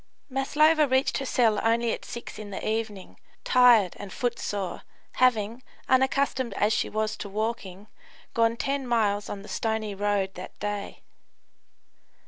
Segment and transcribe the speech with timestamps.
[0.31, 4.81] Maslova reached her cell only at six in the evening, tired and footsore,
[5.17, 7.85] having, unaccustomed as she was to walking,
[8.33, 11.03] gone 10 miles on the stony road that day.